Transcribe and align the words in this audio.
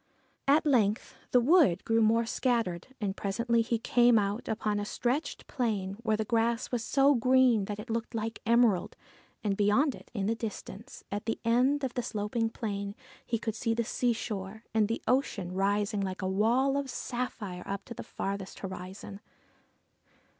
At 0.47 0.65
length 0.65 1.13
the 1.29 1.39
wood 1.39 1.85
grew 1.85 2.01
more 2.01 2.25
scattered, 2.25 2.87
and 2.99 3.15
presently 3.15 3.61
he 3.61 3.77
came 3.77 4.17
out 4.17 4.47
upon 4.47 4.79
a 4.79 4.83
stretch 4.83 5.35
of 5.39 5.45
plain 5.45 5.93
where 6.01 6.17
the 6.17 6.25
grass 6.25 6.71
was 6.71 6.83
so 6.83 7.13
green 7.13 7.65
that 7.65 7.77
it 7.79 7.87
looked 7.91 8.15
like 8.15 8.41
emerald; 8.43 8.95
and 9.43 9.55
beyond 9.55 9.93
it 9.93 10.09
in 10.11 10.25
the 10.25 10.33
distance, 10.33 11.03
at 11.11 11.27
the 11.27 11.37
end 11.45 11.83
of 11.83 11.93
the 11.93 12.01
sloping 12.01 12.49
plain, 12.49 12.95
he 13.23 13.37
could 13.37 13.53
see 13.53 13.75
the 13.75 13.83
seashore, 13.83 14.63
and 14.73 14.87
the 14.87 15.03
ocean 15.07 15.51
rising 15.53 16.01
like 16.01 16.23
a 16.23 16.27
wall 16.27 16.77
of 16.77 16.89
sapphire 16.89 17.61
up 17.67 17.85
to 17.85 17.93
the 17.93 18.01
farthest 18.01 18.61
horizon. 18.61 19.19